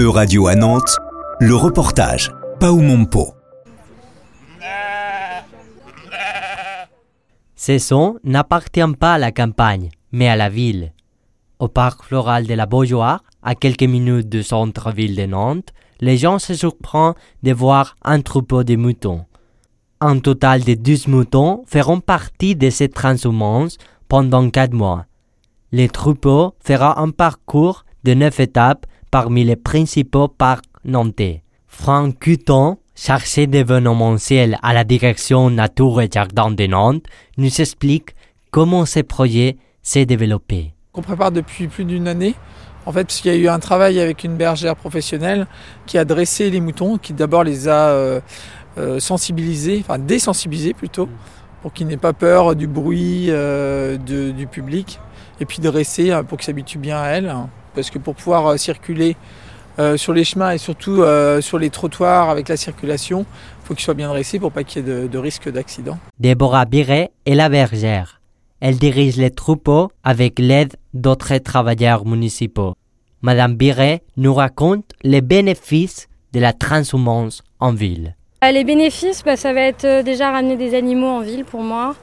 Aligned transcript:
E-Radio 0.00 0.46
à 0.46 0.54
Nantes, 0.54 0.96
le 1.40 1.56
reportage 1.56 2.30
Paumompo. 2.60 3.34
Ces 7.56 7.80
sons 7.80 8.20
n'appartiennent 8.22 8.94
pas 8.94 9.14
à 9.14 9.18
la 9.18 9.32
campagne, 9.32 9.88
mais 10.12 10.28
à 10.28 10.36
la 10.36 10.50
ville. 10.50 10.92
Au 11.58 11.66
parc 11.66 12.04
floral 12.04 12.46
de 12.46 12.54
la 12.54 12.66
Beaujoire, 12.66 13.24
à 13.42 13.56
quelques 13.56 13.82
minutes 13.82 14.28
du 14.28 14.44
centre-ville 14.44 15.16
de 15.16 15.26
Nantes, 15.26 15.70
les 16.00 16.16
gens 16.16 16.38
se 16.38 16.54
surprennent 16.54 17.14
de 17.42 17.52
voir 17.52 17.96
un 18.04 18.20
troupeau 18.20 18.62
de 18.62 18.76
moutons. 18.76 19.24
Un 20.00 20.20
total 20.20 20.62
de 20.62 20.74
12 20.74 21.08
moutons 21.08 21.64
feront 21.66 21.98
partie 21.98 22.54
de 22.54 22.70
cette 22.70 22.94
transhumance 22.94 23.78
pendant 24.06 24.48
4 24.48 24.74
mois. 24.74 25.06
Le 25.72 25.88
troupeau 25.88 26.54
fera 26.60 27.00
un 27.00 27.10
parcours 27.10 27.84
de 28.04 28.14
9 28.14 28.38
étapes 28.38 28.86
parmi 29.10 29.44
les 29.44 29.56
principaux 29.56 30.28
parcs 30.28 30.64
nantais. 30.84 31.42
Franck 31.66 32.18
Cuton, 32.18 32.78
chargé 32.94 33.46
d'événementiel 33.46 34.58
à 34.62 34.72
la 34.72 34.84
direction 34.84 35.50
Nature 35.50 36.00
et 36.02 36.08
Jardin 36.12 36.50
de 36.50 36.66
Nantes, 36.66 37.04
nous 37.36 37.60
explique 37.60 38.10
comment 38.50 38.86
ce 38.86 39.00
projet 39.00 39.56
s'est 39.82 40.06
développé. 40.06 40.74
On 40.94 41.02
prépare 41.02 41.30
depuis 41.30 41.68
plus 41.68 41.84
d'une 41.84 42.08
année. 42.08 42.34
En 42.86 42.92
fait, 42.92 43.04
parce 43.04 43.20
qu'il 43.20 43.32
y 43.32 43.34
a 43.34 43.38
eu 43.38 43.48
un 43.48 43.58
travail 43.58 44.00
avec 44.00 44.24
une 44.24 44.36
bergère 44.36 44.74
professionnelle 44.74 45.46
qui 45.86 45.98
a 45.98 46.04
dressé 46.04 46.48
les 46.48 46.60
moutons, 46.60 46.96
qui 46.96 47.12
d'abord 47.12 47.44
les 47.44 47.68
a 47.68 47.88
euh, 47.90 48.20
euh, 48.78 48.98
sensibilisés, 48.98 49.78
enfin 49.80 49.98
désensibilisés 49.98 50.72
plutôt, 50.72 51.08
pour 51.60 51.72
qu'ils 51.72 51.86
n'aient 51.86 51.98
pas 51.98 52.14
peur 52.14 52.56
du 52.56 52.66
bruit 52.66 53.26
euh, 53.28 53.98
du 53.98 54.46
public, 54.46 55.00
et 55.38 55.44
puis 55.44 55.58
dresser 55.58 56.18
pour 56.26 56.38
qu'ils 56.38 56.46
s'habituent 56.46 56.78
bien 56.78 56.98
à 56.98 57.08
elle. 57.08 57.34
Parce 57.74 57.90
que 57.90 57.98
pour 57.98 58.14
pouvoir 58.14 58.46
euh, 58.46 58.56
circuler 58.56 59.16
euh, 59.78 59.96
sur 59.96 60.12
les 60.12 60.24
chemins 60.24 60.52
et 60.52 60.58
surtout 60.58 61.02
euh, 61.02 61.40
sur 61.40 61.58
les 61.58 61.70
trottoirs 61.70 62.30
avec 62.30 62.48
la 62.48 62.56
circulation, 62.56 63.20
il 63.62 63.66
faut 63.66 63.74
qu'ils 63.74 63.84
soient 63.84 63.94
bien 63.94 64.08
dressés 64.08 64.38
pour 64.38 64.52
pas 64.52 64.64
qu'il 64.64 64.84
y 64.84 64.90
ait 64.90 65.02
de, 65.02 65.06
de 65.06 65.18
risque 65.18 65.50
d'accident. 65.50 65.98
Déborah 66.18 66.64
Biret 66.64 67.10
est 67.26 67.34
la 67.34 67.48
bergère. 67.48 68.20
Elle 68.60 68.76
dirige 68.76 69.16
les 69.16 69.30
troupeaux 69.30 69.90
avec 70.02 70.38
l'aide 70.38 70.74
d'autres 70.94 71.36
travailleurs 71.38 72.04
municipaux. 72.04 72.74
Madame 73.22 73.54
Biret 73.54 74.02
nous 74.16 74.34
raconte 74.34 74.92
les 75.02 75.20
bénéfices 75.20 76.08
de 76.32 76.40
la 76.40 76.52
transhumance 76.52 77.42
en 77.60 77.72
ville. 77.72 78.14
Les 78.42 78.64
bénéfices, 78.64 79.24
bah, 79.24 79.36
ça 79.36 79.52
va 79.52 79.62
être 79.62 80.02
déjà 80.02 80.30
ramener 80.30 80.56
des 80.56 80.76
animaux 80.76 81.08
en 81.08 81.20
ville 81.20 81.44
pour 81.44 81.62
moi. 81.62 81.96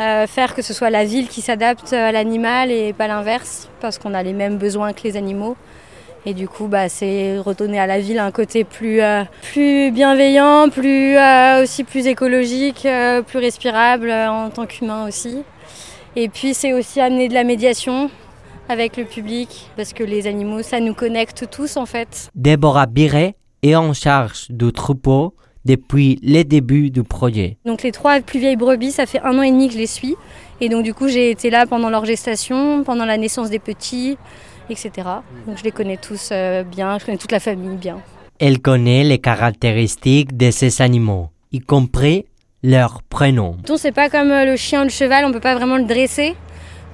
Euh, 0.00 0.26
faire 0.26 0.54
que 0.54 0.62
ce 0.62 0.72
soit 0.72 0.90
la 0.90 1.04
ville 1.04 1.28
qui 1.28 1.40
s'adapte 1.40 1.92
à 1.92 2.12
l'animal 2.12 2.70
et 2.70 2.92
pas 2.92 3.08
l'inverse, 3.08 3.68
parce 3.80 3.98
qu'on 3.98 4.14
a 4.14 4.22
les 4.22 4.32
mêmes 4.32 4.56
besoins 4.56 4.92
que 4.92 5.02
les 5.02 5.16
animaux. 5.16 5.56
Et 6.26 6.34
du 6.34 6.46
coup, 6.46 6.66
bah, 6.66 6.88
c'est 6.88 7.38
redonner 7.38 7.80
à 7.80 7.86
la 7.86 8.00
ville 8.00 8.18
un 8.18 8.30
côté 8.30 8.64
plus, 8.64 9.00
euh, 9.00 9.24
plus 9.42 9.90
bienveillant, 9.90 10.68
plus, 10.68 11.16
euh, 11.16 11.62
aussi 11.62 11.84
plus 11.84 12.06
écologique, 12.06 12.84
euh, 12.86 13.22
plus 13.22 13.38
respirable 13.38 14.10
euh, 14.10 14.28
en 14.28 14.50
tant 14.50 14.66
qu'humain 14.66 15.06
aussi. 15.06 15.42
Et 16.16 16.28
puis, 16.28 16.54
c'est 16.54 16.72
aussi 16.72 17.00
amener 17.00 17.28
de 17.28 17.34
la 17.34 17.44
médiation 17.44 18.10
avec 18.68 18.96
le 18.96 19.04
public, 19.04 19.70
parce 19.76 19.92
que 19.92 20.04
les 20.04 20.26
animaux, 20.26 20.62
ça 20.62 20.80
nous 20.80 20.94
connecte 20.94 21.48
tous 21.50 21.76
en 21.76 21.86
fait. 21.86 22.28
Déborah 22.34 22.86
Biret 22.86 23.34
est 23.62 23.74
en 23.74 23.92
charge 23.94 24.46
du 24.50 24.72
troupeau 24.72 25.34
depuis 25.68 26.18
les 26.22 26.44
débuts 26.44 26.90
du 26.90 27.02
projet. 27.02 27.58
Donc 27.66 27.82
les 27.82 27.92
trois 27.92 28.20
plus 28.20 28.40
vieilles 28.40 28.56
brebis, 28.56 28.90
ça 28.90 29.04
fait 29.04 29.20
un 29.20 29.38
an 29.38 29.42
et 29.42 29.50
demi 29.50 29.68
que 29.68 29.74
je 29.74 29.78
les 29.78 29.86
suis. 29.86 30.16
Et 30.60 30.68
donc 30.68 30.82
du 30.82 30.94
coup, 30.94 31.08
j'ai 31.08 31.30
été 31.30 31.50
là 31.50 31.66
pendant 31.66 31.90
leur 31.90 32.04
gestation, 32.06 32.82
pendant 32.84 33.04
la 33.04 33.18
naissance 33.18 33.50
des 33.50 33.58
petits, 33.58 34.16
etc. 34.70 34.90
Donc 35.46 35.58
je 35.58 35.64
les 35.64 35.70
connais 35.70 35.98
tous 35.98 36.30
euh, 36.32 36.64
bien, 36.64 36.98
je 36.98 37.04
connais 37.04 37.18
toute 37.18 37.32
la 37.32 37.40
famille 37.40 37.76
bien. 37.76 37.98
Elle 38.40 38.60
connaît 38.60 39.04
les 39.04 39.18
caractéristiques 39.18 40.36
de 40.36 40.50
ces 40.50 40.80
animaux, 40.80 41.28
y 41.52 41.60
compris 41.60 42.24
leur 42.62 43.02
prénom. 43.02 43.56
C'est 43.76 43.92
pas 43.92 44.08
comme 44.08 44.30
euh, 44.30 44.46
le 44.46 44.56
chien 44.56 44.80
ou 44.80 44.84
le 44.84 44.90
cheval, 44.90 45.24
on 45.26 45.32
peut 45.32 45.40
pas 45.40 45.54
vraiment 45.54 45.76
le 45.76 45.84
dresser. 45.84 46.34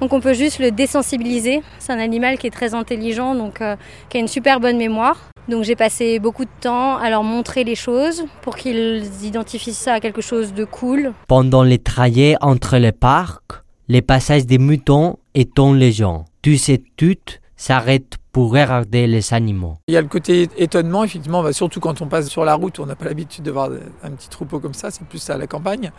Donc 0.00 0.12
on 0.12 0.20
peut 0.20 0.34
juste 0.34 0.59
le 0.59 0.72
désensibiliser. 0.72 1.62
C'est 1.78 1.93
un 1.93 2.00
animal 2.00 2.38
qui 2.38 2.49
est 2.49 2.50
très 2.50 2.75
intelligent, 2.75 3.37
donc 3.37 3.60
euh, 3.60 3.76
qui 4.09 4.16
a 4.16 4.20
une 4.20 4.28
super 4.28 4.59
bonne 4.59 4.76
mémoire. 4.76 5.31
Donc 5.49 5.65
j'ai 5.65 5.77
passé 5.77 6.19
beaucoup 6.19 6.44
de 6.44 6.50
temps 6.60 6.97
à 6.97 7.10
leur 7.10 7.22
montrer 7.22 7.65
les 7.65 7.75
choses 7.75 8.25
pour 8.41 8.56
qu'ils 8.56 9.05
identifient 9.25 9.75
ça 9.75 9.94
à 9.94 10.00
quelque 10.00 10.22
chose 10.22 10.55
de 10.55 10.65
cool, 10.65 11.12
Pendant 11.28 11.62
les 11.62 11.78
trajets 11.78 12.37
entre 12.41 12.78
les 12.78 12.93
parcs, 12.93 13.62
les 13.88 14.00
passages 14.00 14.47
des 14.47 14.59
moutons 14.59 15.19
étonnent 15.34 15.77
les 15.77 15.93
gens. 15.93 16.25
Tous 16.41 16.69
et 16.71 16.82
toutes 16.97 17.41
s'arrêtent 17.64 18.19
pour 18.30 18.50
regarder 18.50 19.06
les 19.06 19.32
animaux. 19.32 19.76
Il 19.88 19.94
y 19.94 19.97
a 19.97 20.02
le 20.02 20.08
côté 20.08 20.48
étonnement, 20.58 21.02
effectivement, 21.04 21.42
bah, 21.42 21.52
surtout 21.52 21.80
quand 21.80 22.02
on 22.02 22.06
passe 22.06 22.28
sur 22.28 22.44
la 22.44 22.54
route, 22.54 22.78
on 22.78 22.84
n'a 22.86 22.97
pas 22.97 23.06
l'habitude 23.06 23.44
de 23.44 23.50
voir 23.50 23.70
un 24.02 24.10
petit 24.10 24.28
troupeau 24.28 24.58
comme 24.58 24.75
ça, 24.75 24.91
c'est 24.91 25.06
plus 25.06 25.19
ça 25.19 25.34
à 25.34 25.38
la 25.38 25.47
campagne. 25.47 25.91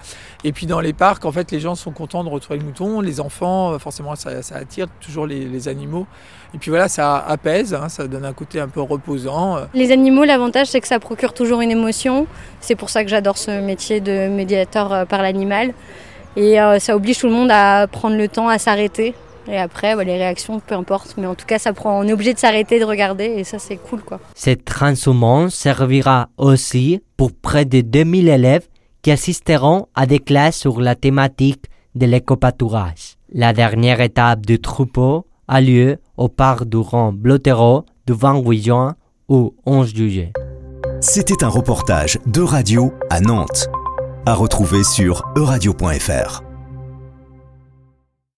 Et 0.43 0.51
puis 0.51 0.67
dans 0.67 0.79
les 0.79 0.93
parcs, 0.93 1.25
en 1.25 1.31
fait, 1.31 1.51
les 1.51 1.59
gens 1.59 1.73
sont 1.73 1.91
contents 1.91 2.23
de 2.23 2.29
retrouver 2.29 2.59
le 2.59 2.65
mouton, 2.65 3.01
les 3.01 3.19
enfants, 3.19 3.71
euh, 3.71 3.79
forcément, 3.79 4.15
ça, 4.15 4.43
ça 4.43 4.57
attire 4.57 4.87
toujours 4.99 5.25
les, 5.25 5.45
les 5.45 5.67
animaux. 5.67 6.05
Et 6.53 6.57
puis 6.59 6.69
voilà, 6.69 6.87
ça 6.87 7.17
apaise, 7.17 7.73
hein, 7.73 7.89
ça 7.89 8.07
donne 8.07 8.25
un 8.25 8.33
côté 8.33 8.59
un 8.59 8.67
peu 8.67 8.81
reposant. 8.81 9.57
euh. 9.57 9.65
Les 9.73 9.91
animaux, 9.91 10.23
l'avantage, 10.23 10.67
c'est 10.67 10.81
que 10.81 10.87
ça 10.87 10.99
procure 10.99 11.33
toujours 11.33 11.61
une 11.61 11.71
émotion. 11.71 12.27
C'est 12.59 12.75
pour 12.75 12.89
ça 12.89 13.03
que 13.03 13.09
j'adore 13.09 13.37
ce 13.37 13.61
métier 13.61 14.01
de 14.01 14.27
médiateur 14.27 14.93
euh, 14.93 15.05
par 15.05 15.21
l'animal. 15.23 15.73
Et 16.35 16.61
euh, 16.61 16.79
ça 16.79 16.95
oblige 16.95 17.17
tout 17.17 17.27
le 17.27 17.33
monde 17.33 17.49
à 17.49 17.87
prendre 17.87 18.17
le 18.17 18.27
temps, 18.27 18.49
à 18.49 18.59
s'arrêter. 18.59 19.15
Et 19.47 19.57
après, 19.57 19.95
bah, 19.95 20.03
les 20.03 20.17
réactions, 20.17 20.59
peu 20.59 20.75
importe. 20.75 21.15
Mais 21.17 21.27
en 21.27 21.35
tout 21.35 21.45
cas, 21.45 21.59
ça 21.59 21.73
prend, 21.73 21.99
on 21.99 22.07
est 22.07 22.13
obligé 22.13 22.33
de 22.33 22.39
s'arrêter, 22.39 22.79
de 22.79 22.85
regarder. 22.85 23.25
Et 23.25 23.43
ça, 23.43 23.59
c'est 23.59 23.77
cool, 23.77 24.01
quoi. 24.01 24.19
Cette 24.33 24.65
transhumance 24.65 25.53
servira 25.53 26.29
aussi 26.37 27.01
pour 27.17 27.31
près 27.33 27.65
de 27.65 27.81
2000 27.81 28.29
élèves 28.29 28.67
qui 29.01 29.11
assisteront 29.11 29.87
à 29.93 30.05
des 30.05 30.19
classes 30.19 30.57
sur 30.57 30.81
la 30.81 30.95
thématique 30.95 31.65
de 31.93 32.05
l'éco-pâturage. 32.05 33.17
La 33.31 33.53
dernière 33.53 34.01
étape 34.01 34.45
du 34.45 34.59
troupeau 34.59 35.25
a 35.47 35.61
lieu 35.61 35.97
au 36.17 36.27
parc 36.27 36.65
du 36.65 36.77
Rang 36.77 37.13
Blotero 37.13 37.85
du 38.07 38.13
28 38.13 38.63
juin 38.63 38.95
au 39.27 39.55
11 39.65 39.93
juillet. 39.95 40.33
C'était 41.01 41.43
un 41.43 41.49
reportage 41.49 42.17
de 42.25 42.41
radio 42.41 42.93
à 43.09 43.19
Nantes. 43.19 43.67
À 44.25 44.33
retrouver 44.33 44.83
sur 44.83 45.23
euradio.fr. 45.35 46.54